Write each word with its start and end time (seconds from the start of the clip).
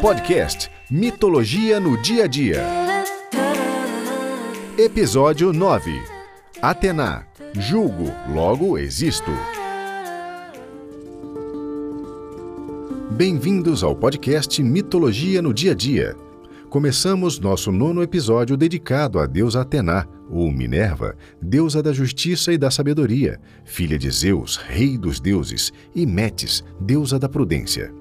Podcast 0.00 0.70
Mitologia 0.88 1.80
no 1.80 2.00
Dia 2.00 2.24
a 2.24 2.26
Dia. 2.28 2.64
Episódio 4.78 5.52
9 5.52 6.00
Atena 6.62 7.26
Julgo, 7.54 8.04
logo 8.32 8.78
existo. 8.78 9.32
Bem-vindos 13.10 13.82
ao 13.82 13.96
podcast 13.96 14.62
Mitologia 14.62 15.42
no 15.42 15.52
Dia 15.52 15.72
a 15.72 15.74
Dia. 15.74 16.16
Começamos 16.72 17.38
nosso 17.38 17.70
nono 17.70 18.02
episódio 18.02 18.56
dedicado 18.56 19.20
à 19.20 19.26
deusa 19.26 19.60
Atena, 19.60 20.08
ou 20.30 20.50
Minerva, 20.50 21.14
deusa 21.38 21.82
da 21.82 21.92
justiça 21.92 22.50
e 22.50 22.56
da 22.56 22.70
sabedoria, 22.70 23.38
filha 23.62 23.98
de 23.98 24.10
Zeus, 24.10 24.56
rei 24.56 24.96
dos 24.96 25.20
deuses, 25.20 25.70
e 25.94 26.06
Metis, 26.06 26.64
deusa 26.80 27.18
da 27.18 27.28
prudência. 27.28 27.92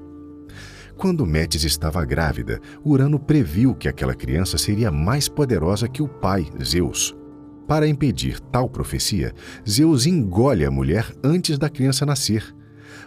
Quando 0.95 1.25
Metis 1.25 1.65
estava 1.65 2.05
grávida, 2.05 2.61
Urano 2.85 3.19
previu 3.19 3.75
que 3.75 3.89
aquela 3.89 4.15
criança 4.15 4.57
seria 4.57 4.89
mais 4.89 5.27
poderosa 5.27 5.89
que 5.89 6.01
o 6.01 6.07
pai, 6.07 6.47
Zeus. 6.63 7.13
Para 7.67 7.89
impedir 7.89 8.39
tal 8.39 8.69
profecia, 8.69 9.33
Zeus 9.69 10.05
engole 10.05 10.63
a 10.63 10.71
mulher 10.71 11.13
antes 11.21 11.57
da 11.57 11.69
criança 11.69 12.05
nascer. 12.05 12.55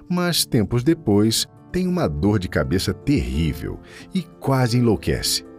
Mas 0.07 0.45
tempos 0.45 0.85
depois, 0.85 1.47
tem 1.73 1.89
uma 1.89 2.07
dor 2.07 2.39
de 2.39 2.51
cabeça 2.51 2.93
terrível 2.93 3.81
e 4.15 4.21
quase 4.21 4.77
enlouquece. 4.77 5.54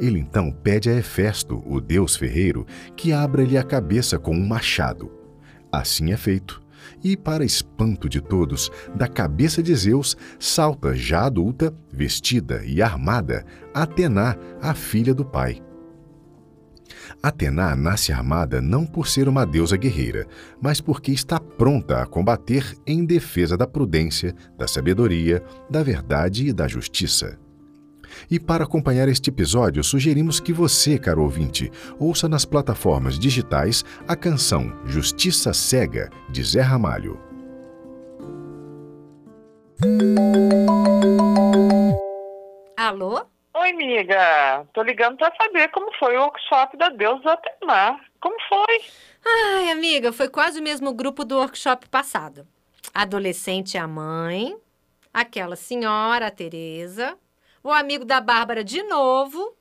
Ele 0.00 0.18
então 0.18 0.50
pede 0.50 0.88
a 0.88 0.94
Hefesto, 0.94 1.62
o 1.66 1.80
deus 1.80 2.16
ferreiro, 2.16 2.66
que 2.96 3.12
abra-lhe 3.12 3.58
a 3.58 3.62
cabeça 3.62 4.18
com 4.18 4.34
um 4.34 4.46
machado. 4.46 5.12
Assim 5.70 6.10
é 6.10 6.16
feito. 6.16 6.62
E, 7.04 7.16
para 7.16 7.44
espanto 7.44 8.08
de 8.08 8.20
todos, 8.20 8.70
da 8.94 9.06
cabeça 9.06 9.62
de 9.62 9.74
Zeus 9.74 10.16
salta, 10.38 10.94
já 10.96 11.26
adulta, 11.26 11.74
vestida 11.92 12.62
e 12.64 12.80
armada, 12.80 13.44
Atena, 13.74 14.38
a 14.62 14.74
filha 14.74 15.14
do 15.14 15.24
pai. 15.24 15.62
Atena 17.22 17.76
nasce 17.76 18.12
armada 18.12 18.62
não 18.62 18.86
por 18.86 19.06
ser 19.06 19.28
uma 19.28 19.44
deusa 19.44 19.76
guerreira, 19.76 20.26
mas 20.60 20.80
porque 20.80 21.12
está 21.12 21.38
pronta 21.38 22.02
a 22.02 22.06
combater 22.06 22.74
em 22.86 23.04
defesa 23.04 23.56
da 23.56 23.66
prudência, 23.66 24.34
da 24.56 24.66
sabedoria, 24.66 25.42
da 25.68 25.82
verdade 25.82 26.48
e 26.48 26.52
da 26.52 26.66
justiça. 26.66 27.38
E 28.28 28.40
para 28.40 28.64
acompanhar 28.64 29.08
este 29.08 29.30
episódio, 29.30 29.84
sugerimos 29.84 30.40
que 30.40 30.52
você, 30.52 30.98
caro 30.98 31.22
ouvinte, 31.22 31.70
ouça 31.98 32.28
nas 32.28 32.44
plataformas 32.44 33.18
digitais 33.18 33.84
a 34.08 34.16
canção 34.16 34.72
Justiça 34.84 35.52
Cega, 35.52 36.10
de 36.28 36.42
Zé 36.42 36.60
Ramalho. 36.60 37.20
Alô? 42.76 43.24
Oi, 43.54 43.70
amiga. 43.70 44.66
Tô 44.72 44.82
ligando 44.82 45.16
pra 45.16 45.32
saber 45.40 45.68
como 45.68 45.92
foi 45.98 46.16
o 46.16 46.20
workshop 46.20 46.76
da 46.76 46.88
deusa 46.88 47.32
Atena. 47.32 48.00
Como 48.20 48.36
foi? 48.48 48.80
Ai, 49.24 49.70
amiga, 49.70 50.12
foi 50.12 50.28
quase 50.28 50.60
o 50.60 50.62
mesmo 50.62 50.92
grupo 50.92 51.24
do 51.24 51.36
workshop 51.36 51.88
passado. 51.88 52.46
Adolescente 52.92 53.76
é 53.76 53.80
a 53.80 53.86
mãe, 53.86 54.56
aquela 55.12 55.56
senhora, 55.56 56.26
a 56.26 56.30
Tereza, 56.30 57.16
o 57.62 57.70
amigo 57.70 58.04
da 58.04 58.20
Bárbara 58.20 58.64
de 58.64 58.82
novo 58.82 59.54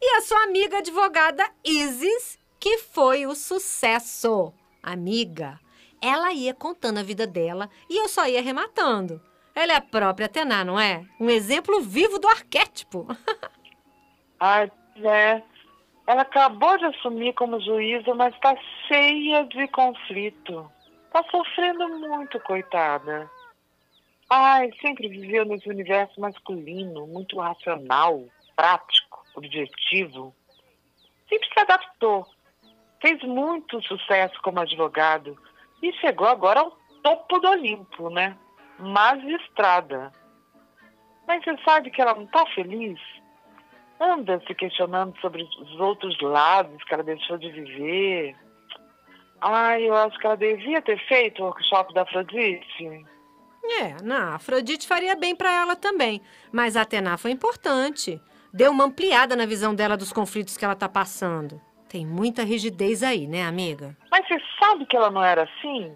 e 0.00 0.16
a 0.16 0.20
sua 0.20 0.44
amiga 0.44 0.78
advogada 0.78 1.48
Isis, 1.64 2.38
que 2.58 2.78
foi 2.78 3.26
o 3.26 3.34
sucesso. 3.34 4.52
Amiga, 4.82 5.58
ela 6.00 6.32
ia 6.32 6.54
contando 6.54 6.98
a 6.98 7.02
vida 7.02 7.26
dela 7.26 7.68
e 7.88 8.00
eu 8.00 8.08
só 8.08 8.26
ia 8.26 8.42
rematando. 8.42 9.20
Ela 9.54 9.72
é 9.72 9.76
a 9.76 9.80
própria 9.80 10.26
Atena, 10.26 10.64
não 10.64 10.78
é? 10.78 11.04
Um 11.18 11.30
exemplo 11.30 11.80
vivo 11.80 12.18
do 12.18 12.28
arquétipo. 12.28 13.06
Ai, 14.38 14.70
é. 15.02 15.42
Ela 16.06 16.22
acabou 16.22 16.76
de 16.78 16.84
assumir 16.84 17.32
como 17.34 17.60
juíza, 17.60 18.14
mas 18.14 18.38
tá 18.38 18.54
cheia 18.86 19.44
de 19.46 19.66
conflito. 19.68 20.70
Tá 21.10 21.24
sofrendo 21.30 21.88
muito, 21.88 22.38
coitada. 22.40 23.28
Ai, 24.28 24.72
sempre 24.80 25.08
viveu 25.08 25.44
nesse 25.44 25.68
universo 25.68 26.20
masculino, 26.20 27.06
muito 27.06 27.38
racional, 27.38 28.24
prático, 28.56 29.24
objetivo. 29.36 30.34
Sempre 31.28 31.48
se 31.52 31.60
adaptou. 31.60 32.26
Fez 33.00 33.22
muito 33.22 33.80
sucesso 33.82 34.34
como 34.42 34.58
advogado 34.58 35.36
e 35.80 35.92
chegou 35.94 36.26
agora 36.26 36.60
ao 36.60 36.72
topo 37.02 37.38
do 37.38 37.48
Olimpo, 37.48 38.10
né? 38.10 38.36
Magistrada. 38.80 40.10
Mas 41.26 41.44
você 41.44 41.56
sabe 41.64 41.90
que 41.90 42.02
ela 42.02 42.14
não 42.14 42.24
está 42.24 42.44
feliz? 42.46 43.00
Anda 44.00 44.42
se 44.46 44.54
questionando 44.54 45.16
sobre 45.20 45.42
os 45.42 45.80
outros 45.80 46.18
lados 46.20 46.82
que 46.84 46.94
ela 46.94 47.04
deixou 47.04 47.38
de 47.38 47.50
viver. 47.50 48.36
Ai, 49.40 49.88
eu 49.88 49.94
acho 49.94 50.18
que 50.18 50.26
ela 50.26 50.36
devia 50.36 50.82
ter 50.82 50.98
feito 51.06 51.42
o 51.42 51.46
workshop 51.46 51.94
da 51.94 52.02
Afrodite. 52.02 53.06
É, 53.68 54.02
na 54.02 54.34
Afrodite 54.34 54.86
faria 54.86 55.14
bem 55.14 55.34
para 55.34 55.52
ela 55.52 55.76
também, 55.76 56.22
mas 56.52 56.76
a 56.76 56.82
Atena 56.82 57.18
foi 57.18 57.30
importante. 57.30 58.20
Deu 58.52 58.70
uma 58.70 58.84
ampliada 58.84 59.36
na 59.36 59.44
visão 59.44 59.74
dela 59.74 59.96
dos 59.96 60.12
conflitos 60.12 60.56
que 60.56 60.64
ela 60.64 60.74
tá 60.74 60.88
passando. 60.88 61.60
Tem 61.88 62.06
muita 62.06 62.42
rigidez 62.42 63.02
aí, 63.02 63.26
né, 63.26 63.44
amiga? 63.44 63.96
Mas 64.10 64.26
você 64.26 64.40
sabe 64.58 64.86
que 64.86 64.96
ela 64.96 65.10
não 65.10 65.22
era 65.22 65.42
assim? 65.42 65.94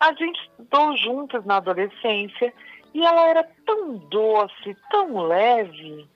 A 0.00 0.12
gente 0.12 0.38
estudou 0.40 0.96
juntas 0.96 1.44
na 1.44 1.56
adolescência 1.56 2.52
e 2.92 3.04
ela 3.04 3.28
era 3.28 3.44
tão 3.64 3.96
doce, 3.96 4.76
tão 4.90 5.26
leve. 5.26 6.08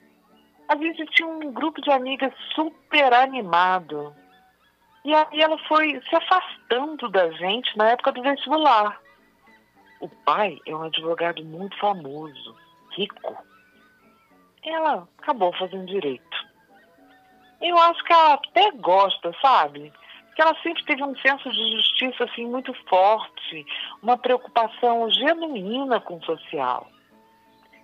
A 0.67 0.75
gente 0.75 1.05
tinha 1.07 1.27
um 1.27 1.51
grupo 1.51 1.81
de 1.81 1.91
amigas 1.91 2.33
super 2.53 3.13
animado. 3.13 4.13
E 5.03 5.13
aí 5.13 5.41
ela 5.41 5.57
foi 5.67 6.01
se 6.09 6.15
afastando 6.15 7.09
da 7.09 7.31
gente 7.31 7.75
na 7.77 7.89
época 7.89 8.11
do 8.11 8.21
vestibular. 8.21 8.99
O 10.01 10.09
pai 10.09 10.59
é 10.65 10.75
um 10.75 10.81
advogado 10.81 11.43
muito 11.45 11.77
famoso, 11.77 12.55
rico. 12.97 13.37
Ela 14.63 15.07
acabou 15.19 15.53
fazendo 15.53 15.85
direito. 15.85 16.51
Eu 17.61 17.77
acho 17.77 18.03
que 18.03 18.11
ela 18.11 18.33
até 18.33 18.71
gosta, 18.71 19.31
sabe? 19.39 19.93
Que 20.35 20.41
ela 20.41 20.55
sempre 20.63 20.83
teve 20.85 21.03
um 21.03 21.15
senso 21.17 21.51
de 21.51 21.71
justiça 21.77 22.23
assim 22.23 22.47
muito 22.47 22.73
forte, 22.89 23.65
uma 24.01 24.17
preocupação 24.17 25.09
genuína 25.11 26.01
com 26.01 26.17
o 26.17 26.23
social. 26.23 26.87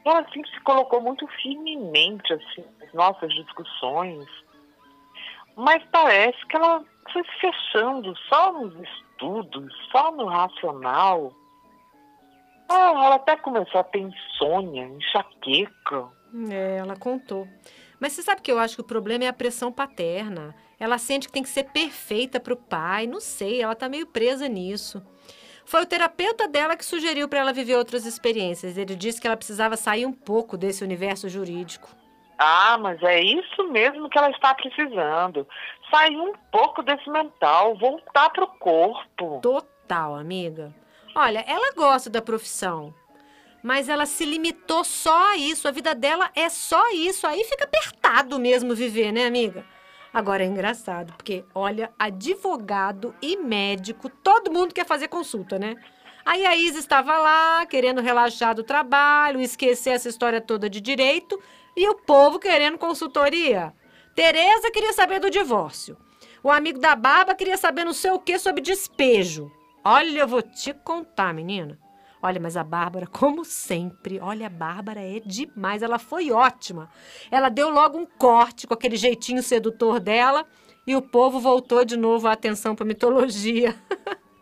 Ela 0.03 0.23
sempre 0.33 0.49
se 0.49 0.59
colocou 0.61 0.99
muito 0.99 1.27
firmemente 1.27 2.33
assim 2.33 2.65
nas 2.79 2.91
nossas 2.93 3.31
discussões. 3.35 4.25
Mas 5.55 5.83
parece 5.91 6.43
que 6.47 6.55
ela 6.55 6.83
foi 7.13 7.23
se 7.23 7.39
fechando 7.39 8.15
só 8.27 8.51
nos 8.53 8.73
estudos, 8.75 9.73
só 9.91 10.11
no 10.11 10.25
racional. 10.25 11.31
Ah, 12.69 12.91
ela 13.05 13.15
até 13.15 13.35
começou 13.37 13.79
a 13.79 13.83
ter 13.83 13.99
insônia, 13.99 14.85
enxaqueca. 14.85 16.09
É, 16.49 16.77
ela 16.77 16.95
contou. 16.95 17.47
Mas 17.99 18.13
você 18.13 18.21
sabe 18.21 18.41
que 18.41 18.51
eu 18.51 18.59
acho 18.59 18.75
que 18.75 18.81
o 18.81 18.87
problema 18.87 19.23
é 19.23 19.27
a 19.27 19.33
pressão 19.33 19.71
paterna. 19.71 20.53
Ela 20.79 20.97
sente 20.97 21.27
que 21.27 21.33
tem 21.33 21.43
que 21.43 21.49
ser 21.49 21.63
perfeita 21.65 22.39
para 22.39 22.53
o 22.53 22.57
pai. 22.57 23.07
Não 23.07 23.19
sei, 23.19 23.61
ela 23.61 23.75
tá 23.75 23.89
meio 23.89 24.05
presa 24.05 24.47
nisso. 24.47 25.01
Foi 25.65 25.81
o 25.81 25.85
terapeuta 25.85 26.47
dela 26.47 26.77
que 26.77 26.85
sugeriu 26.85 27.27
para 27.27 27.39
ela 27.39 27.51
viver 27.51 27.75
outras 27.75 28.05
experiências. 28.05 28.77
Ele 28.77 28.95
disse 28.95 29.19
que 29.19 29.27
ela 29.27 29.35
precisava 29.35 29.75
sair 29.75 30.05
um 30.05 30.13
pouco 30.13 30.55
desse 30.55 30.83
universo 30.83 31.27
jurídico. 31.27 31.89
Ah, 32.37 32.77
mas 32.79 33.01
é 33.01 33.19
isso 33.19 33.63
mesmo 33.69 34.09
que 34.09 34.17
ela 34.17 34.29
está 34.29 34.53
precisando. 34.53 35.47
Sair 35.91 36.15
um 36.15 36.33
pouco 36.51 36.83
desse 36.83 37.09
mental, 37.09 37.75
voltar 37.77 38.29
para 38.29 38.43
o 38.43 38.59
corpo. 38.59 39.39
Total, 39.41 40.15
amiga. 40.15 40.73
Olha, 41.19 41.43
ela 41.47 41.73
gosta 41.73 42.11
da 42.11 42.21
profissão, 42.21 42.93
mas 43.63 43.89
ela 43.89 44.05
se 44.05 44.23
limitou 44.23 44.83
só 44.83 45.31
a 45.31 45.35
isso. 45.35 45.67
A 45.67 45.71
vida 45.71 45.95
dela 45.95 46.29
é 46.35 46.47
só 46.47 46.91
isso. 46.91 47.25
Aí 47.25 47.43
fica 47.43 47.63
apertado 47.63 48.37
mesmo 48.37 48.75
viver, 48.75 49.11
né, 49.11 49.25
amiga? 49.25 49.65
Agora 50.13 50.43
é 50.43 50.45
engraçado, 50.45 51.13
porque 51.13 51.43
olha, 51.55 51.91
advogado 51.97 53.15
e 53.19 53.35
médico, 53.35 54.09
todo 54.09 54.53
mundo 54.53 54.75
quer 54.75 54.85
fazer 54.85 55.07
consulta, 55.07 55.57
né? 55.57 55.75
Aí 56.23 56.45
a 56.45 56.55
Isa 56.55 56.77
estava 56.77 57.17
lá, 57.17 57.65
querendo 57.65 57.99
relaxar 57.99 58.53
do 58.53 58.63
trabalho, 58.63 59.41
esquecer 59.41 59.95
essa 59.95 60.09
história 60.09 60.39
toda 60.39 60.69
de 60.69 60.79
direito, 60.79 61.41
e 61.75 61.89
o 61.89 61.95
povo 61.95 62.37
querendo 62.37 62.77
consultoria. 62.77 63.73
Tereza 64.13 64.69
queria 64.69 64.93
saber 64.93 65.19
do 65.19 65.31
divórcio. 65.31 65.97
O 66.43 66.51
amigo 66.51 66.77
da 66.77 66.95
Baba 66.95 67.33
queria 67.33 67.57
saber 67.57 67.85
não 67.85 67.93
sei 67.93 68.11
o 68.11 68.19
que 68.19 68.37
sobre 68.37 68.61
despejo. 68.61 69.51
Olha, 69.89 70.19
eu 70.19 70.27
vou 70.27 70.41
te 70.41 70.73
contar, 70.73 71.33
menina. 71.33 71.79
Olha, 72.21 72.41
mas 72.41 72.57
a 72.57 72.63
Bárbara, 72.63 73.07
como 73.07 73.45
sempre, 73.45 74.19
olha, 74.19 74.47
a 74.47 74.49
Bárbara 74.49 74.99
é 74.99 75.21
demais. 75.21 75.81
Ela 75.81 75.97
foi 75.97 76.29
ótima. 76.29 76.89
Ela 77.31 77.47
deu 77.47 77.69
logo 77.69 77.97
um 77.97 78.05
corte 78.05 78.67
com 78.67 78.73
aquele 78.73 78.97
jeitinho 78.97 79.41
sedutor 79.41 80.01
dela 80.01 80.45
e 80.85 80.93
o 80.93 81.01
povo 81.01 81.39
voltou 81.39 81.85
de 81.85 81.95
novo 81.95 82.27
a 82.27 82.33
atenção 82.33 82.75
para 82.75 82.85
mitologia. 82.85 83.73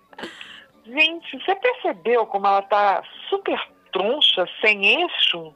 Gente, 0.83 1.39
você 1.39 1.53
percebeu 1.53 2.25
como 2.25 2.47
ela 2.47 2.63
tá 2.63 3.03
super 3.29 3.59
troncha, 3.93 4.47
sem 4.61 4.99
eixo. 5.03 5.53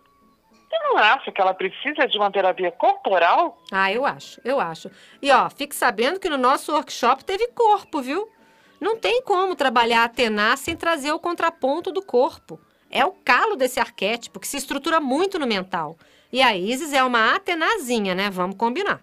Você 0.51 0.79
não 0.83 0.97
acha 0.97 1.31
que 1.31 1.41
ela 1.41 1.53
precisa 1.55 2.07
de 2.07 2.15
uma 2.15 2.31
terapia 2.31 2.71
corporal? 2.71 3.57
Ah, 3.71 3.91
eu 3.91 4.05
acho, 4.05 4.39
eu 4.45 4.59
acho. 4.59 4.91
E 5.19 5.31
ó, 5.31 5.49
fique 5.49 5.75
sabendo 5.75 6.19
que 6.19 6.29
no 6.29 6.37
nosso 6.37 6.73
workshop 6.73 7.25
teve 7.25 7.47
corpo, 7.47 8.03
viu? 8.03 8.29
Não 8.79 8.97
tem 8.97 9.21
como 9.21 9.55
trabalhar 9.55 10.05
a 10.05 10.09
Tená 10.09 10.55
sem 10.55 10.75
trazer 10.75 11.11
o 11.11 11.19
contraponto 11.19 11.91
do 11.91 12.01
corpo. 12.01 12.59
É 12.89 13.05
o 13.05 13.11
calo 13.11 13.55
desse 13.55 13.79
arquétipo 13.79 14.39
que 14.39 14.47
se 14.47 14.57
estrutura 14.57 14.99
muito 14.99 15.37
no 15.37 15.45
mental. 15.45 15.97
E 16.31 16.41
a 16.41 16.55
Isis 16.55 16.93
é 16.93 17.03
uma 17.03 17.35
atenazinha, 17.35 18.15
né? 18.15 18.29
Vamos 18.29 18.55
combinar. 18.55 19.01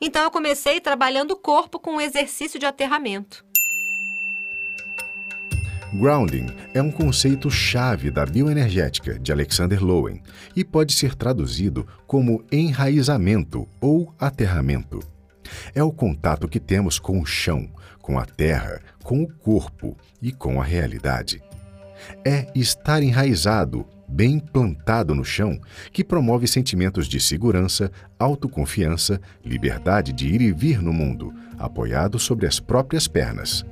Então 0.00 0.22
eu 0.22 0.30
comecei 0.30 0.80
trabalhando 0.80 1.32
o 1.32 1.36
corpo 1.36 1.78
com 1.78 1.96
um 1.96 2.00
exercício 2.00 2.58
de 2.58 2.66
aterramento. 2.66 3.44
Grounding 5.92 6.46
é 6.72 6.80
um 6.80 6.90
conceito 6.90 7.50
chave 7.50 8.12
da 8.12 8.24
bioenergética 8.24 9.18
de 9.18 9.32
Alexander 9.32 9.84
Lowen 9.84 10.22
e 10.54 10.64
pode 10.64 10.92
ser 10.92 11.16
traduzido 11.16 11.86
como 12.06 12.44
enraizamento 12.50 13.68
ou 13.80 14.14
aterramento. 14.18 15.00
É 15.74 15.82
o 15.82 15.90
contato 15.90 16.48
que 16.48 16.60
temos 16.60 17.00
com 17.00 17.20
o 17.20 17.26
chão, 17.26 17.68
com 18.00 18.18
a 18.18 18.24
terra, 18.24 18.80
com 19.02 19.22
o 19.22 19.32
corpo 19.32 19.96
e 20.20 20.32
com 20.32 20.60
a 20.60 20.64
realidade. 20.64 21.42
É 22.24 22.50
estar 22.54 23.02
enraizado, 23.02 23.86
bem 24.08 24.38
plantado 24.38 25.14
no 25.14 25.24
chão, 25.24 25.60
que 25.92 26.02
promove 26.02 26.48
sentimentos 26.48 27.06
de 27.06 27.20
segurança, 27.20 27.92
autoconfiança, 28.18 29.20
liberdade 29.44 30.12
de 30.12 30.28
ir 30.28 30.40
e 30.40 30.52
vir 30.52 30.82
no 30.82 30.92
mundo, 30.92 31.32
apoiado 31.58 32.18
sobre 32.18 32.46
as 32.46 32.58
próprias 32.58 33.06
pernas. 33.06 33.64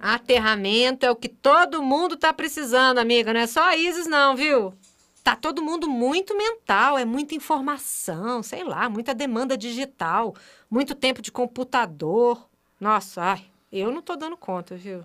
Aterramento 0.00 1.06
é 1.06 1.10
o 1.10 1.16
que 1.16 1.28
todo 1.28 1.82
mundo 1.82 2.16
tá 2.16 2.32
precisando, 2.32 2.98
amiga. 2.98 3.32
Não 3.32 3.40
é 3.40 3.46
só 3.46 3.68
a 3.68 3.76
Isis, 3.76 4.06
não, 4.06 4.34
viu? 4.34 4.74
Tá 5.22 5.36
todo 5.36 5.62
mundo 5.62 5.88
muito 5.88 6.36
mental, 6.36 6.98
é 6.98 7.04
muita 7.04 7.36
informação, 7.36 8.42
sei 8.42 8.64
lá, 8.64 8.88
muita 8.88 9.14
demanda 9.14 9.56
digital, 9.56 10.34
muito 10.68 10.96
tempo 10.96 11.22
de 11.22 11.30
computador. 11.30 12.48
Nossa, 12.82 13.22
ai, 13.22 13.44
eu 13.72 13.92
não 13.92 14.02
tô 14.02 14.16
dando 14.16 14.36
conta, 14.36 14.74
viu? 14.74 15.04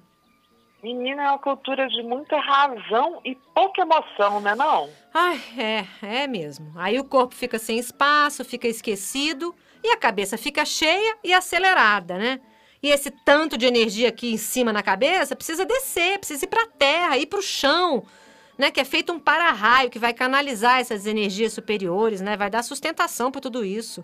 Menina, 0.81 1.21
é 1.21 1.29
uma 1.29 1.37
cultura 1.37 1.87
de 1.87 2.01
muita 2.01 2.35
razão 2.39 3.21
e 3.23 3.35
pouca 3.53 3.83
emoção, 3.83 4.41
né 4.41 4.55
não? 4.55 4.89
Ai, 5.13 5.39
é, 5.55 6.23
é 6.23 6.25
mesmo. 6.25 6.73
Aí 6.75 6.99
o 6.99 7.03
corpo 7.03 7.35
fica 7.35 7.59
sem 7.59 7.77
espaço, 7.77 8.43
fica 8.43 8.67
esquecido 8.67 9.53
e 9.83 9.91
a 9.91 9.97
cabeça 9.97 10.39
fica 10.39 10.65
cheia 10.65 11.17
e 11.23 11.31
acelerada, 11.31 12.17
né? 12.17 12.41
E 12.81 12.89
esse 12.89 13.11
tanto 13.11 13.55
de 13.55 13.67
energia 13.67 14.09
aqui 14.09 14.33
em 14.33 14.37
cima 14.37 14.73
na 14.73 14.81
cabeça 14.81 15.35
precisa 15.35 15.63
descer, 15.63 16.17
precisa 16.17 16.45
ir 16.45 16.47
para 16.47 16.63
a 16.63 16.67
terra, 16.67 17.17
ir 17.19 17.27
para 17.27 17.37
o 17.37 17.43
chão, 17.43 18.03
né? 18.57 18.71
Que 18.71 18.79
é 18.79 18.85
feito 18.85 19.13
um 19.13 19.19
para-raio 19.19 19.91
que 19.91 19.99
vai 19.99 20.15
canalizar 20.15 20.79
essas 20.79 21.05
energias 21.05 21.53
superiores, 21.53 22.21
né? 22.21 22.35
Vai 22.35 22.49
dar 22.49 22.63
sustentação 22.63 23.31
para 23.31 23.39
tudo 23.39 23.63
isso. 23.63 24.03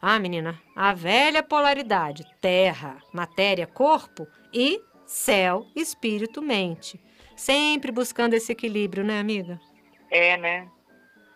Ah, 0.00 0.18
menina, 0.18 0.60
a 0.74 0.92
velha 0.92 1.42
polaridade 1.42 2.24
terra, 2.40 2.98
matéria, 3.12 3.66
corpo 3.66 4.26
e 4.52 4.80
céu, 5.04 5.66
espírito, 5.74 6.42
mente. 6.42 7.00
Sempre 7.36 7.92
buscando 7.92 8.34
esse 8.34 8.52
equilíbrio, 8.52 9.04
né, 9.04 9.20
amiga? 9.20 9.60
É, 10.10 10.36
né? 10.36 10.68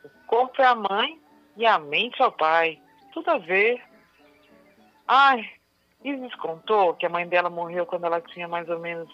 O 0.04 0.26
corpo 0.26 0.60
é 0.60 0.66
a 0.66 0.74
mãe 0.74 1.20
e 1.56 1.66
a 1.66 1.78
mente 1.78 2.20
é 2.20 2.26
o 2.26 2.32
pai. 2.32 2.80
Tudo 3.12 3.30
a 3.30 3.38
ver. 3.38 3.82
Ai, 5.06 5.48
Isis 6.04 6.34
contou 6.36 6.94
que 6.94 7.04
a 7.04 7.10
mãe 7.10 7.26
dela 7.28 7.50
morreu 7.50 7.84
quando 7.84 8.04
ela 8.04 8.20
tinha 8.20 8.48
mais 8.48 8.68
ou 8.68 8.78
menos, 8.78 9.08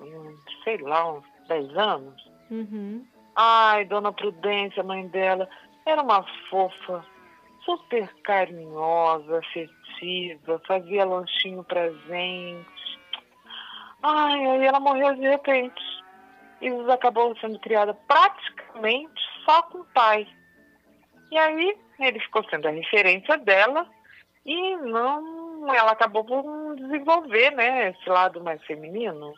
hum, 0.00 0.36
sei 0.64 0.78
lá, 0.78 1.12
uns 1.12 1.24
10 1.48 1.76
anos. 1.76 2.30
Uhum. 2.50 3.06
Ai, 3.34 3.84
dona 3.84 4.12
Prudência, 4.12 4.82
a 4.82 4.86
mãe 4.86 5.06
dela, 5.08 5.48
era 5.86 6.02
uma 6.02 6.24
fofa, 6.50 7.04
super 7.66 8.08
carinhosa, 8.22 9.38
afetiva, 9.38 10.62
fazia 10.66 11.04
lanchinho 11.04 11.62
pra 11.64 11.90
gente. 11.90 13.00
Ai, 14.02 14.46
aí 14.46 14.64
ela 14.64 14.80
morreu 14.80 15.14
de 15.16 15.28
repente. 15.28 15.82
Isis 16.62 16.88
acabou 16.88 17.36
sendo 17.38 17.58
criada 17.58 17.92
praticamente 18.06 19.20
só 19.44 19.62
com 19.64 19.80
o 19.80 19.84
pai. 19.86 20.26
E 21.30 21.36
aí 21.36 21.76
ele 21.98 22.20
ficou 22.20 22.48
sendo 22.48 22.68
a 22.68 22.70
referência 22.70 23.36
dela 23.36 23.86
e 24.44 24.76
não 24.76 25.74
ela 25.74 25.92
acabou 25.92 26.24
por 26.24 26.76
desenvolver, 26.76 27.50
né, 27.50 27.90
esse 27.90 28.08
lado 28.08 28.40
mais 28.40 28.62
feminino. 28.64 29.34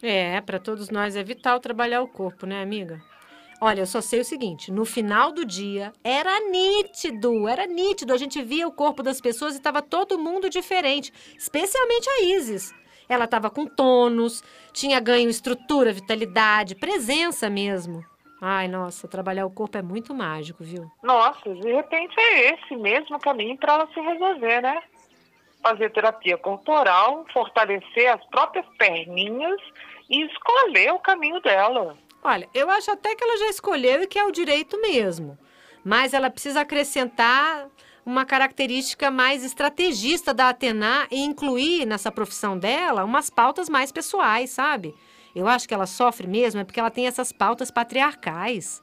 É, 0.00 0.40
para 0.40 0.60
todos 0.60 0.90
nós 0.90 1.16
é 1.16 1.24
vital 1.24 1.58
trabalhar 1.58 2.02
o 2.02 2.08
corpo, 2.08 2.46
né, 2.46 2.62
amiga? 2.62 3.00
Olha, 3.60 3.80
eu 3.80 3.86
só 3.86 4.00
sei 4.00 4.20
o 4.20 4.24
seguinte: 4.24 4.70
no 4.70 4.84
final 4.84 5.32
do 5.32 5.44
dia 5.44 5.92
era 6.02 6.40
nítido, 6.48 7.48
era 7.48 7.66
nítido. 7.66 8.12
A 8.12 8.16
gente 8.16 8.42
via 8.42 8.66
o 8.66 8.72
corpo 8.72 9.02
das 9.02 9.20
pessoas 9.20 9.54
e 9.54 9.58
estava 9.58 9.82
todo 9.82 10.18
mundo 10.18 10.50
diferente, 10.50 11.12
especialmente 11.36 12.08
a 12.08 12.22
Isis. 12.24 12.74
Ela 13.08 13.24
estava 13.24 13.50
com 13.50 13.66
tônus, 13.66 14.42
tinha 14.72 14.98
ganho 14.98 15.28
estrutura, 15.28 15.92
vitalidade, 15.92 16.74
presença 16.74 17.50
mesmo. 17.50 18.04
Ai, 18.40 18.66
nossa, 18.66 19.06
trabalhar 19.06 19.46
o 19.46 19.50
corpo 19.50 19.78
é 19.78 19.82
muito 19.82 20.14
mágico, 20.14 20.64
viu? 20.64 20.90
Nossa, 21.02 21.54
de 21.54 21.72
repente 21.72 22.14
é 22.18 22.54
esse 22.54 22.76
mesmo 22.76 23.18
caminho 23.18 23.56
para 23.56 23.74
ela 23.74 23.88
se 23.92 24.00
resolver, 24.00 24.60
né? 24.60 24.82
fazer 25.64 25.90
terapia 25.92 26.36
corporal, 26.36 27.24
fortalecer 27.32 28.12
as 28.12 28.22
próprias 28.26 28.66
perninhas 28.76 29.58
e 30.10 30.22
escolher 30.26 30.92
o 30.92 30.98
caminho 30.98 31.40
dela. 31.40 31.96
Olha, 32.24 32.48
eu 32.54 32.70
acho 32.70 32.90
até 32.90 33.14
que 33.14 33.22
ela 33.22 33.36
já 33.36 33.50
escolheu 33.50 34.02
e 34.02 34.06
que 34.06 34.18
é 34.18 34.24
o 34.24 34.32
direito 34.32 34.80
mesmo. 34.80 35.38
Mas 35.84 36.14
ela 36.14 36.30
precisa 36.30 36.62
acrescentar 36.62 37.68
uma 38.04 38.24
característica 38.24 39.10
mais 39.10 39.44
estrategista 39.44 40.32
da 40.32 40.48
Atena 40.48 41.06
e 41.10 41.22
incluir 41.22 41.86
nessa 41.86 42.10
profissão 42.10 42.58
dela 42.58 43.04
umas 43.04 43.28
pautas 43.28 43.68
mais 43.68 43.92
pessoais, 43.92 44.50
sabe? 44.50 44.94
Eu 45.36 45.46
acho 45.46 45.68
que 45.68 45.74
ela 45.74 45.86
sofre 45.86 46.26
mesmo 46.26 46.60
é 46.60 46.64
porque 46.64 46.80
ela 46.80 46.90
tem 46.90 47.06
essas 47.06 47.30
pautas 47.30 47.70
patriarcais. 47.70 48.82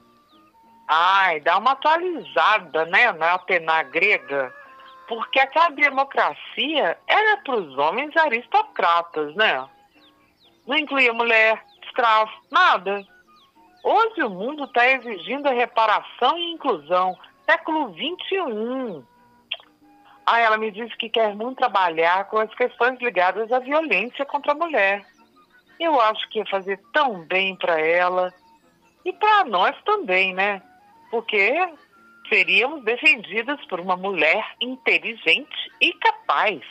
Ai, 0.87 1.39
dá 1.39 1.57
uma 1.57 1.71
atualizada, 1.71 2.85
né, 2.85 3.11
na 3.13 3.33
Atena 3.33 3.81
grega 3.83 4.53
porque 5.11 5.41
aquela 5.41 5.67
democracia 5.71 6.97
era 7.05 7.37
para 7.43 7.57
os 7.57 7.77
homens 7.77 8.15
aristocratas, 8.15 9.35
né? 9.35 9.67
Não 10.65 10.77
incluía 10.77 11.11
mulher, 11.11 11.61
escravo, 11.83 12.31
nada. 12.49 13.05
Hoje 13.83 14.21
o 14.23 14.29
mundo 14.29 14.65
está 14.65 14.87
exigindo 14.87 15.49
reparação 15.49 16.37
e 16.37 16.51
inclusão. 16.51 17.17
Século 17.49 17.93
XXI. 17.93 19.03
Ah, 20.25 20.39
ela 20.39 20.57
me 20.57 20.69
disse 20.71 20.95
que 20.97 21.09
quer 21.09 21.35
muito 21.35 21.57
trabalhar 21.57 22.25
com 22.25 22.37
as 22.37 22.53
questões 22.53 22.99
ligadas 22.99 23.51
à 23.51 23.59
violência 23.59 24.25
contra 24.25 24.51
a 24.51 24.55
mulher. 24.55 25.03
Eu 25.79 25.99
acho 25.99 26.29
que 26.29 26.39
ia 26.39 26.45
fazer 26.45 26.79
tão 26.93 27.21
bem 27.25 27.55
para 27.55 27.79
ela 27.79 28.31
e 29.03 29.11
para 29.11 29.45
nós 29.45 29.75
também, 29.83 30.33
né? 30.33 30.61
Porque 31.09 31.51
seríamos 32.29 32.83
defendidas 32.83 33.59
por 33.65 33.79
uma 33.79 33.97
mulher 33.97 34.45
inteligente 34.61 35.71
e 35.81 35.91
capaz. 35.93 36.61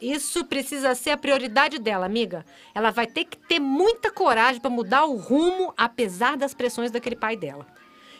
Isso 0.00 0.44
precisa 0.44 0.94
ser 0.94 1.10
a 1.10 1.16
prioridade 1.16 1.78
dela, 1.78 2.06
amiga. 2.06 2.44
Ela 2.74 2.90
vai 2.90 3.06
ter 3.06 3.24
que 3.24 3.36
ter 3.36 3.58
muita 3.58 4.10
coragem 4.10 4.60
para 4.60 4.70
mudar 4.70 5.04
o 5.04 5.16
rumo, 5.16 5.74
apesar 5.76 6.36
das 6.36 6.54
pressões 6.54 6.90
daquele 6.90 7.16
pai 7.16 7.36
dela. 7.36 7.66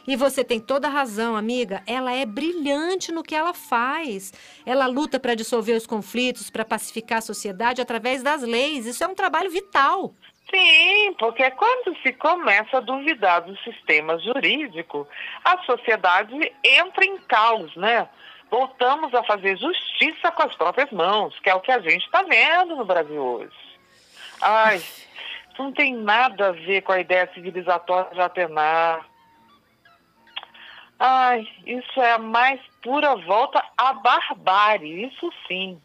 E 0.07 0.17
você 0.17 0.43
tem 0.43 0.59
toda 0.59 0.89
a 0.89 0.91
razão, 0.91 1.37
amiga. 1.37 1.83
Ela 1.87 2.13
é 2.13 2.27
brilhante 2.27 3.13
no 3.13 3.23
que 3.23 3.35
ela 3.35 3.55
faz. 3.55 4.33
Ela 4.67 4.87
luta 4.87 5.21
para 5.21 5.35
dissolver 5.35 5.77
os 5.77 5.87
conflitos, 5.87 6.51
para 6.51 6.65
pacificar 6.65 7.19
a 7.19 7.23
sociedade 7.23 7.81
através 7.81 8.23
das 8.23 8.43
leis. 8.43 8.87
Isso 8.87 9.05
é 9.05 9.07
um 9.07 9.15
trabalho 9.15 9.51
vital. 9.51 10.15
Sim, 10.53 11.15
porque 11.19 11.49
quando 11.53 11.97
se 12.03 12.13
começa 12.15 12.79
a 12.79 12.81
duvidar 12.81 13.43
do 13.43 13.57
sistema 13.59 14.19
jurídico, 14.19 15.07
a 15.45 15.59
sociedade 15.63 16.35
entra 16.65 17.05
em 17.05 17.17
caos, 17.19 17.75
né? 17.77 18.09
Voltamos 18.51 19.15
a 19.15 19.23
fazer 19.23 19.57
justiça 19.57 20.33
com 20.33 20.43
as 20.43 20.55
próprias 20.57 20.91
mãos, 20.91 21.39
que 21.39 21.49
é 21.49 21.55
o 21.55 21.61
que 21.61 21.71
a 21.71 21.79
gente 21.81 22.05
está 22.05 22.23
vendo 22.23 22.75
no 22.75 22.85
Brasil 22.85 23.23
hoje. 23.23 23.57
Ai, 24.43 24.77
isso 24.79 25.63
não 25.63 25.73
tem 25.73 25.95
nada 25.95 26.49
a 26.49 26.53
ver 26.53 26.83
com 26.83 26.93
a 26.93 27.01
ideia 27.01 27.31
civilizatória 27.33 28.13
de 28.13 28.21
Atenar. 28.21 29.07
Ai, 30.99 31.47
isso 31.65 32.01
é 32.01 32.13
a 32.13 32.19
mais 32.19 32.61
pura 32.83 33.15
volta 33.17 33.63
à 33.77 33.93
barbárie, 33.95 35.07
isso 35.07 35.31
sim. 35.47 35.81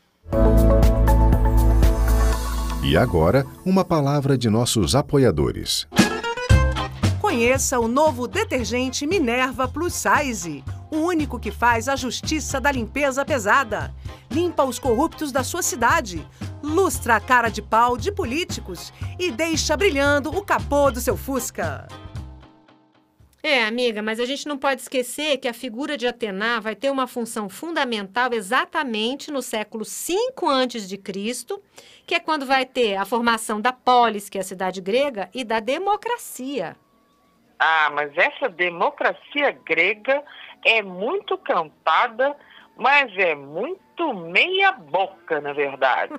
E 2.83 2.97
agora, 2.97 3.45
uma 3.65 3.85
palavra 3.85 4.37
de 4.37 4.49
nossos 4.49 4.95
apoiadores. 4.95 5.87
Conheça 7.25 7.79
o 7.79 7.87
novo 7.87 8.27
detergente 8.27 9.07
Minerva 9.07 9.67
Plus 9.67 9.95
Size, 9.95 10.63
o 10.91 10.97
único 10.97 11.39
que 11.39 11.49
faz 11.49 11.89
a 11.89 11.95
justiça 11.95 12.61
da 12.61 12.71
limpeza 12.71 13.25
pesada. 13.25 13.91
Limpa 14.29 14.63
os 14.63 14.77
corruptos 14.77 15.31
da 15.31 15.43
sua 15.43 15.63
cidade, 15.63 16.23
lustra 16.61 17.15
a 17.15 17.19
cara 17.19 17.49
de 17.49 17.63
pau 17.63 17.97
de 17.97 18.11
políticos 18.11 18.93
e 19.17 19.31
deixa 19.31 19.75
brilhando 19.75 20.29
o 20.29 20.45
capô 20.45 20.91
do 20.91 21.01
seu 21.01 21.17
Fusca. 21.17 21.87
É, 23.41 23.65
amiga, 23.65 24.03
mas 24.03 24.19
a 24.19 24.25
gente 24.25 24.47
não 24.47 24.59
pode 24.59 24.81
esquecer 24.81 25.37
que 25.37 25.47
a 25.47 25.53
figura 25.53 25.97
de 25.97 26.05
Atena 26.05 26.61
vai 26.61 26.75
ter 26.75 26.91
uma 26.91 27.07
função 27.07 27.49
fundamental 27.49 28.33
exatamente 28.33 29.31
no 29.31 29.41
século 29.41 29.83
5 29.83 30.47
a.C., 30.47 31.01
que 32.05 32.13
é 32.13 32.19
quando 32.19 32.45
vai 32.45 32.67
ter 32.67 32.95
a 32.95 33.03
formação 33.03 33.59
da 33.59 33.73
polis, 33.73 34.29
que 34.29 34.37
é 34.37 34.41
a 34.41 34.43
cidade 34.43 34.79
grega, 34.79 35.27
e 35.33 35.43
da 35.43 35.59
democracia. 35.59 36.77
Ah, 37.59 37.89
mas 37.93 38.15
essa 38.17 38.49
democracia 38.49 39.51
grega 39.65 40.23
é 40.63 40.81
muito 40.81 41.37
cantada, 41.37 42.35
mas 42.75 43.15
é 43.17 43.33
muito 43.35 44.13
meia-boca, 44.13 45.39
na 45.39 45.53
verdade. 45.53 46.13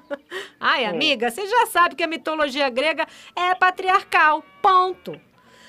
Ai, 0.60 0.84
amiga, 0.84 1.30
você 1.30 1.46
já 1.46 1.66
sabe 1.66 1.94
que 1.94 2.02
a 2.02 2.08
mitologia 2.08 2.68
grega 2.68 3.06
é 3.34 3.54
patriarcal, 3.54 4.42
ponto. 4.60 5.18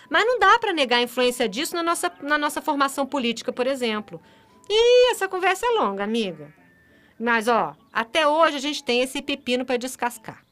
Mas 0.09 0.25
não 0.25 0.39
dá 0.39 0.57
para 0.59 0.73
negar 0.73 0.97
a 0.97 1.01
influência 1.01 1.47
disso 1.47 1.75
na 1.75 1.83
nossa, 1.83 2.11
na 2.21 2.37
nossa 2.37 2.61
formação 2.61 3.05
política, 3.05 3.51
por 3.53 3.67
exemplo. 3.67 4.21
E 4.69 5.11
essa 5.11 5.27
conversa 5.27 5.65
é 5.65 5.69
longa, 5.79 6.03
amiga. 6.03 6.53
Mas, 7.19 7.47
ó, 7.47 7.75
até 7.91 8.27
hoje 8.27 8.57
a 8.57 8.61
gente 8.61 8.83
tem 8.83 9.01
esse 9.01 9.21
pepino 9.21 9.65
para 9.65 9.77
descascar. 9.77 10.46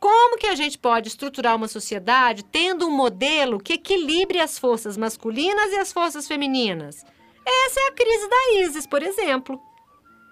Como 0.00 0.38
que 0.38 0.46
a 0.46 0.54
gente 0.54 0.78
pode 0.78 1.08
estruturar 1.08 1.54
uma 1.54 1.68
sociedade 1.68 2.42
tendo 2.42 2.88
um 2.88 2.90
modelo 2.90 3.60
que 3.60 3.74
equilibre 3.74 4.40
as 4.40 4.58
forças 4.58 4.96
masculinas 4.96 5.70
e 5.72 5.76
as 5.76 5.92
forças 5.92 6.26
femininas? 6.26 7.04
Essa 7.46 7.80
é 7.80 7.88
a 7.88 7.92
crise 7.92 8.28
da 8.30 8.60
ISIS, 8.62 8.86
por 8.86 9.02
exemplo. 9.02 9.60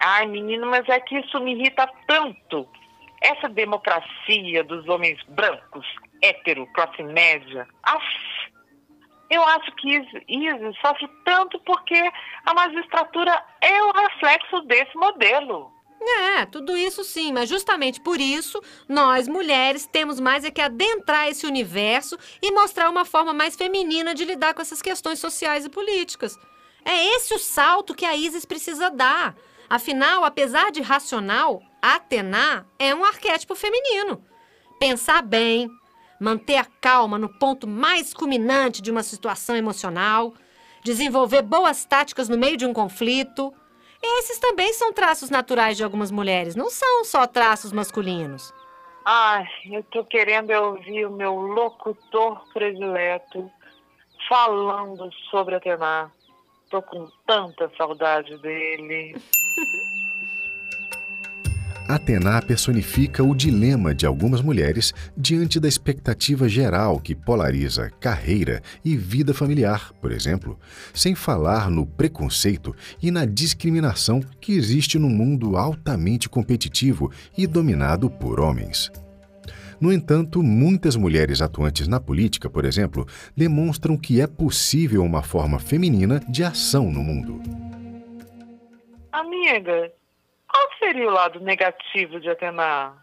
Ai, 0.01 0.25
menino, 0.25 0.65
mas 0.65 0.89
é 0.89 0.99
que 0.99 1.19
isso 1.19 1.39
me 1.39 1.53
irrita 1.53 1.87
tanto. 2.07 2.67
Essa 3.21 3.47
democracia 3.47 4.63
dos 4.63 4.87
homens 4.87 5.21
brancos, 5.27 5.85
hétero, 6.23 6.65
classe 6.73 7.03
média. 7.03 7.67
Eu 9.29 9.43
acho 9.43 9.71
que 9.75 9.97
ISIS 10.27 10.79
sofre 10.81 11.07
tanto 11.23 11.59
porque 11.59 12.11
a 12.45 12.53
magistratura 12.55 13.45
é 13.61 13.83
o 13.83 13.91
reflexo 13.91 14.61
desse 14.61 14.95
modelo. 14.95 15.71
É, 16.01 16.45
tudo 16.45 16.77
isso 16.77 17.03
sim, 17.03 17.33
mas 17.33 17.49
justamente 17.49 17.99
por 17.99 18.21
isso, 18.21 18.61
nós 18.87 19.27
mulheres 19.27 19.85
temos 19.85 20.19
mais 20.19 20.45
é 20.45 20.51
que 20.51 20.61
adentrar 20.61 21.27
esse 21.27 21.45
universo 21.45 22.17
e 22.41 22.51
mostrar 22.51 22.89
uma 22.89 23.03
forma 23.03 23.33
mais 23.33 23.55
feminina 23.55 24.15
de 24.15 24.23
lidar 24.23 24.53
com 24.53 24.61
essas 24.61 24.81
questões 24.81 25.19
sociais 25.19 25.65
e 25.65 25.69
políticas. 25.69 26.37
É 26.85 27.15
esse 27.15 27.33
o 27.33 27.39
salto 27.39 27.93
que 27.93 28.05
a 28.05 28.15
Isis 28.15 28.45
precisa 28.45 28.89
dar. 28.89 29.35
Afinal, 29.69 30.23
apesar 30.23 30.71
de 30.71 30.81
racional, 30.81 31.61
Atena 31.81 32.65
é 32.79 32.95
um 32.95 33.03
arquétipo 33.03 33.53
feminino. 33.53 34.23
Pensar 34.79 35.21
bem, 35.21 35.69
manter 36.19 36.55
a 36.55 36.65
calma 36.65 37.17
no 37.17 37.29
ponto 37.37 37.67
mais 37.67 38.13
culminante 38.13 38.81
de 38.81 38.89
uma 38.89 39.03
situação 39.03 39.55
emocional, 39.55 40.33
desenvolver 40.83 41.41
boas 41.41 41.85
táticas 41.85 42.29
no 42.29 42.37
meio 42.37 42.57
de 42.57 42.65
um 42.65 42.73
conflito. 42.73 43.53
Esses 44.01 44.39
também 44.39 44.73
são 44.73 44.93
traços 44.93 45.29
naturais 45.29 45.77
de 45.77 45.83
algumas 45.83 46.11
mulheres, 46.11 46.55
não 46.55 46.69
são 46.69 47.03
só 47.03 47.27
traços 47.27 47.71
masculinos. 47.71 48.53
Ai, 49.05 49.47
eu 49.71 49.83
tô 49.83 50.03
querendo 50.03 50.51
ouvir 50.51 51.05
o 51.05 51.11
meu 51.11 51.35
locutor 51.35 52.41
predileto 52.53 53.49
falando 54.27 55.11
sobre 55.29 55.55
Atena. 55.55 56.11
Tô 56.69 56.81
com 56.81 57.09
tanta 57.25 57.71
saudade 57.75 58.37
dele. 58.37 59.15
Atena 61.89 62.39
personifica 62.39 63.23
o 63.23 63.33
dilema 63.33 63.95
de 63.95 64.05
algumas 64.05 64.43
mulheres 64.43 64.93
diante 65.17 65.59
da 65.59 65.67
expectativa 65.67 66.47
geral 66.47 66.99
que 66.99 67.15
polariza 67.15 67.89
carreira 67.99 68.61
e 68.85 68.95
vida 68.95 69.33
familiar, 69.33 69.91
por 69.99 70.11
exemplo, 70.11 70.59
sem 70.93 71.15
falar 71.15 71.67
no 71.67 71.87
preconceito 71.87 72.75
e 73.01 73.09
na 73.09 73.25
discriminação 73.25 74.21
que 74.39 74.51
existe 74.51 74.99
no 74.99 75.09
mundo 75.09 75.57
altamente 75.57 76.29
competitivo 76.29 77.11
e 77.35 77.47
dominado 77.47 78.07
por 78.07 78.39
homens. 78.39 78.91
No 79.81 79.91
entanto, 79.91 80.43
muitas 80.43 80.95
mulheres 80.95 81.41
atuantes 81.41 81.87
na 81.87 81.99
política, 81.99 82.51
por 82.51 82.65
exemplo, 82.65 83.07
demonstram 83.35 83.97
que 83.97 84.21
é 84.21 84.27
possível 84.27 85.03
uma 85.03 85.23
forma 85.23 85.57
feminina 85.57 86.21
de 86.29 86.43
ação 86.43 86.91
no 86.91 87.01
mundo. 87.01 87.41
Amiga, 89.11 89.91
qual 90.49 90.69
seria 90.79 91.07
o 91.07 91.13
lado 91.13 91.39
negativo 91.39 92.19
de 92.19 92.29
Atena? 92.29 92.93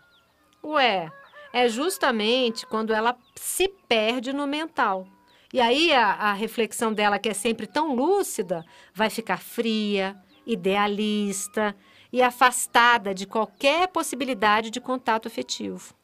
Ué, 0.63 1.11
é 1.53 1.69
justamente 1.69 2.67
quando 2.67 2.93
ela 2.93 3.17
se 3.35 3.69
perde 3.89 4.33
no 4.33 4.47
mental. 4.47 5.07
E 5.53 5.61
aí 5.61 5.93
a, 5.93 6.11
a 6.13 6.33
reflexão 6.33 6.93
dela, 6.93 7.19
que 7.19 7.29
é 7.29 7.35
sempre 7.35 7.67
tão 7.67 7.95
lúcida, 7.95 8.65
vai 8.93 9.09
ficar 9.09 9.39
fria, 9.39 10.15
idealista 10.47 11.75
e 12.13 12.23
afastada 12.23 13.15
de 13.15 13.27
qualquer 13.27 13.89
possibilidade 13.89 14.71
de 14.71 14.81
contato 14.81 15.29
afetivo. 15.29 15.95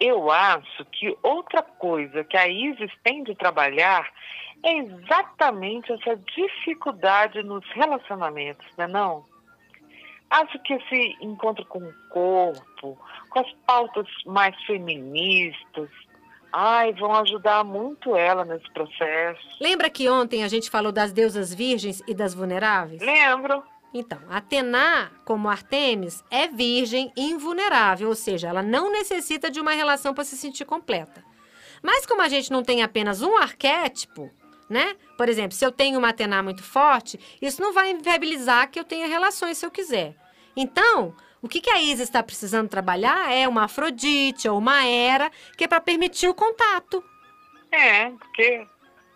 Eu 0.00 0.30
acho 0.30 0.84
que 0.86 1.16
outra 1.22 1.62
coisa 1.62 2.24
que 2.24 2.36
a 2.36 2.48
Isis 2.48 2.92
tem 3.02 3.22
de 3.22 3.34
trabalhar 3.34 4.10
é 4.62 4.78
exatamente 4.78 5.92
essa 5.92 6.16
dificuldade 6.16 7.42
nos 7.42 7.64
relacionamentos, 7.70 8.66
não 8.76 8.84
é 8.84 8.88
não? 8.88 9.31
Acho 10.32 10.58
que 10.60 10.72
esse 10.72 11.16
encontro 11.20 11.62
com 11.66 11.78
o 11.78 11.92
corpo, 12.08 12.98
com 13.28 13.38
as 13.38 13.52
pautas 13.66 14.06
mais 14.24 14.56
feministas, 14.64 15.90
ai, 16.50 16.94
vão 16.94 17.14
ajudar 17.16 17.62
muito 17.62 18.16
ela 18.16 18.42
nesse 18.42 18.70
processo. 18.72 19.42
Lembra 19.60 19.90
que 19.90 20.08
ontem 20.08 20.42
a 20.42 20.48
gente 20.48 20.70
falou 20.70 20.90
das 20.90 21.12
deusas 21.12 21.52
virgens 21.52 22.02
e 22.08 22.14
das 22.14 22.32
vulneráveis? 22.32 23.02
Lembro. 23.02 23.62
Então, 23.92 24.18
Atena, 24.30 25.12
como 25.22 25.50
Artemis, 25.50 26.24
é 26.30 26.48
virgem 26.48 27.12
invulnerável, 27.14 28.08
ou 28.08 28.14
seja, 28.14 28.48
ela 28.48 28.62
não 28.62 28.90
necessita 28.90 29.50
de 29.50 29.60
uma 29.60 29.72
relação 29.72 30.14
para 30.14 30.24
se 30.24 30.34
sentir 30.38 30.64
completa. 30.64 31.22
Mas 31.82 32.06
como 32.06 32.22
a 32.22 32.28
gente 32.30 32.50
não 32.50 32.62
tem 32.62 32.82
apenas 32.82 33.20
um 33.20 33.36
arquétipo, 33.36 34.30
né? 34.66 34.96
Por 35.18 35.28
exemplo, 35.28 35.54
se 35.54 35.66
eu 35.66 35.70
tenho 35.70 35.98
uma 35.98 36.08
Atena 36.08 36.42
muito 36.42 36.62
forte, 36.62 37.20
isso 37.42 37.60
não 37.60 37.74
vai 37.74 37.90
inviabilizar 37.90 38.70
que 38.70 38.80
eu 38.80 38.84
tenha 38.84 39.06
relações 39.06 39.58
se 39.58 39.66
eu 39.66 39.70
quiser. 39.70 40.21
Então, 40.56 41.14
o 41.42 41.48
que, 41.48 41.60
que 41.60 41.70
a 41.70 41.80
Isa 41.80 42.02
está 42.02 42.22
precisando 42.22 42.68
trabalhar 42.68 43.32
é 43.32 43.48
uma 43.48 43.64
Afrodite 43.64 44.48
ou 44.48 44.58
uma 44.58 44.86
Hera, 44.86 45.30
que 45.56 45.64
é 45.64 45.68
para 45.68 45.80
permitir 45.80 46.28
o 46.28 46.34
contato. 46.34 47.02
É, 47.72 48.10
porque 48.10 48.66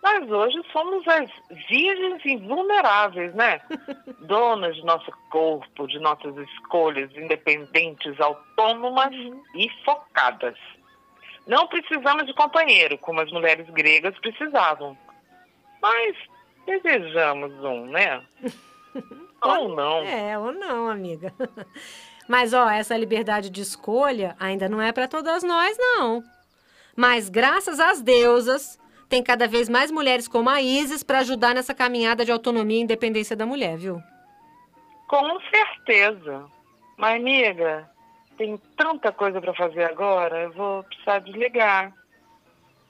nós 0.03 0.29
hoje 0.29 0.61
somos 0.71 1.07
as 1.07 1.29
virgens 1.69 2.25
invulneráveis, 2.25 3.33
né? 3.33 3.61
Donas 4.21 4.75
de 4.75 4.83
nosso 4.83 5.11
corpo, 5.29 5.87
de 5.87 5.99
nossas 5.99 6.35
escolhas, 6.37 7.15
independentes, 7.15 8.19
autônomas 8.19 9.13
uhum. 9.13 9.41
e 9.55 9.69
focadas. 9.85 10.57
Não 11.45 11.67
precisamos 11.67 12.25
de 12.25 12.33
companheiro, 12.33 12.97
como 12.97 13.21
as 13.21 13.31
mulheres 13.31 13.69
gregas 13.69 14.17
precisavam. 14.19 14.97
Mas 15.81 16.17
desejamos 16.65 17.53
um, 17.63 17.85
né? 17.85 18.21
Ou 19.41 19.75
não. 19.75 20.03
É, 20.03 20.37
ou 20.37 20.51
não, 20.51 20.89
amiga. 20.89 21.33
Mas, 22.27 22.53
ó, 22.53 22.69
essa 22.69 22.97
liberdade 22.97 23.49
de 23.49 23.61
escolha 23.61 24.35
ainda 24.39 24.67
não 24.67 24.81
é 24.81 24.91
para 24.91 25.07
todas 25.07 25.43
nós, 25.43 25.77
não. 25.77 26.23
Mas, 26.95 27.29
graças 27.29 27.79
às 27.79 28.01
deusas, 28.01 28.79
tem 29.07 29.23
cada 29.23 29.47
vez 29.47 29.69
mais 29.69 29.91
mulheres 29.91 30.27
como 30.27 30.49
a 30.49 30.61
Isis 30.61 31.03
para 31.03 31.19
ajudar 31.19 31.55
nessa 31.55 31.73
caminhada 31.73 32.25
de 32.25 32.31
autonomia 32.31 32.79
e 32.79 32.83
independência 32.83 33.35
da 33.35 33.45
mulher, 33.45 33.77
viu? 33.77 34.01
Com 35.07 35.39
certeza. 35.49 36.45
Mas, 36.97 37.15
amiga, 37.15 37.89
tem 38.37 38.57
tanta 38.75 39.11
coisa 39.11 39.39
para 39.39 39.53
fazer 39.53 39.83
agora, 39.83 40.43
eu 40.43 40.51
vou 40.51 40.83
precisar 40.83 41.19
desligar. 41.19 41.93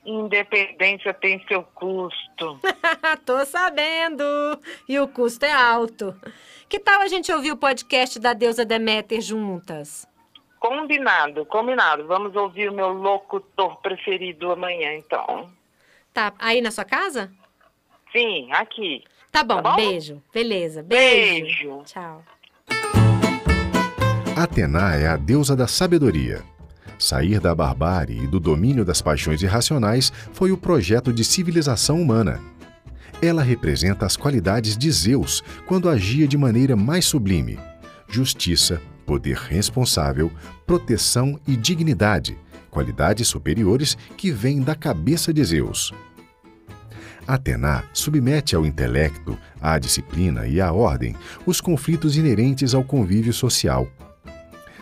Independência 0.08 1.14
tem 1.14 1.44
seu 1.50 1.62
custo. 1.64 2.58
Tô 3.26 3.46
sabendo. 3.46 4.24
E 4.88 4.98
o 4.98 5.06
custo 5.06 5.44
é 5.44 5.52
alto. 5.52 6.16
Que 6.70 6.80
tal 6.80 7.02
a 7.02 7.08
gente 7.08 7.30
ouvir 7.30 7.52
o 7.52 7.58
podcast 7.58 8.18
da 8.18 8.32
deusa 8.32 8.64
Deméter 8.64 9.20
juntas? 9.20 10.08
Combinado, 10.62 11.46
combinado. 11.46 12.08
Vamos 12.08 12.34
ouvir 12.38 12.70
o 12.70 12.74
meu 12.74 12.88
locutor 12.94 13.82
preferido 13.82 14.50
amanhã, 14.50 14.94
então. 14.96 15.50
Tá 16.14 16.34
aí 16.40 16.62
na 16.62 16.72
sua 16.72 16.86
casa? 16.86 17.30
Sim, 18.14 18.50
aqui. 18.54 19.04
Tá 19.30 19.44
bom, 19.44 19.62
tá 19.62 19.72
bom? 19.72 19.76
beijo. 19.76 20.24
Beleza, 20.34 20.82
beijo. 20.82 21.46
beijo. 21.46 21.84
Tchau. 21.84 22.24
Atena 24.42 24.96
é 24.96 25.08
a 25.08 25.18
deusa 25.18 25.54
da 25.54 25.68
sabedoria. 25.68 26.44
Sair 27.00 27.40
da 27.40 27.54
barbárie 27.54 28.24
e 28.24 28.28
do 28.28 28.40
domínio 28.40 28.84
das 28.84 29.02
paixões 29.02 29.42
irracionais 29.42 30.12
foi 30.34 30.52
o 30.52 30.58
projeto 30.58 31.14
de 31.14 31.24
civilização 31.24 32.02
humana. 32.02 32.40
Ela 33.22 33.44
representa 33.44 34.06
as 34.06 34.16
qualidades 34.16 34.78
de 34.78 34.92
Zeus 34.92 35.44
quando 35.66 35.90
agia 35.90 36.28
de 36.28 36.38
maneira 36.38 36.76
mais 36.76 37.06
sublime: 37.06 37.60
justiça, 38.08 38.82
poder 39.06 39.38
responsável, 39.38 40.32
proteção 40.66 41.40
e 41.48 41.56
dignidade, 41.56 42.38
qualidades 42.70 43.28
superiores 43.28 43.98
que 44.16 44.32
vêm 44.32 44.62
da 44.62 44.76
cabeça 44.76 45.34
de 45.34 45.44
Zeus. 45.44 45.94
Atena 47.28 47.84
submete 47.92 48.56
ao 48.56 48.66
intelecto, 48.66 49.38
à 49.60 49.78
disciplina 49.78 50.48
e 50.48 50.62
à 50.62 50.72
ordem 50.72 51.16
os 51.46 51.60
conflitos 51.60 52.16
inerentes 52.16 52.74
ao 52.74 52.84
convívio 52.84 53.34
social. 53.34 53.92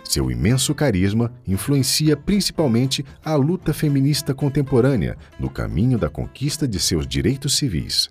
Seu 0.08 0.30
imenso 0.32 0.74
carisma 0.74 1.32
influencia 1.48 2.16
principalmente 2.16 3.04
a 3.24 3.36
luta 3.36 3.74
feminista 3.74 4.34
contemporânea 4.34 5.18
no 5.40 5.50
caminho 5.50 5.98
da 5.98 6.10
conquista 6.10 6.68
de 6.68 6.80
seus 6.80 7.08
direitos 7.08 7.58
civis. 7.58 8.10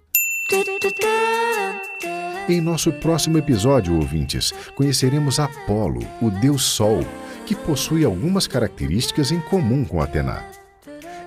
Em 2.47 2.61
nosso 2.61 2.93
próximo 2.93 3.39
episódio, 3.39 3.95
ouvintes, 3.95 4.53
conheceremos 4.75 5.41
Apolo, 5.41 6.07
o 6.21 6.31
deus 6.31 6.63
Sol, 6.63 7.03
que 7.47 7.55
possui 7.55 8.05
algumas 8.05 8.47
características 8.47 9.31
em 9.31 9.41
comum 9.41 9.85
com 9.85 10.03
Atena. 10.03 10.45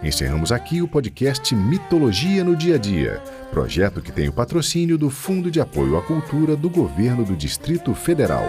Encerramos 0.03 0.51
aqui 0.51 0.79
o 0.79 0.87
podcast 0.87 1.55
Mitologia 1.55 2.43
no 2.43 2.55
Dia 2.55 2.75
a 2.75 2.77
Dia, 2.77 3.19
projeto 3.49 3.99
que 3.99 4.11
tem 4.11 4.29
o 4.29 4.33
patrocínio 4.33 4.95
do 4.95 5.09
Fundo 5.09 5.49
de 5.49 5.59
Apoio 5.59 5.97
à 5.97 6.03
Cultura 6.03 6.55
do 6.55 6.69
Governo 6.69 7.25
do 7.25 7.35
Distrito 7.35 7.95
Federal. 7.95 8.45